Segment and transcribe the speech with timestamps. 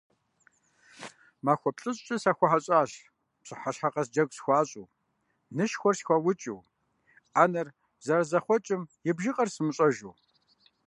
[1.45, 2.91] Махуэ плӀыщӀкӀэ сахуэхьэщӀащ,
[3.41, 4.91] пщыхьэщхьэ къэс джэгу схуащӀу,
[5.55, 6.61] нышхэр схуаукӀыу,
[7.33, 7.67] Ӏэнэр
[8.05, 10.13] зэрызэрахъуэкӏым и бжыгъэр сымыщӏэжу.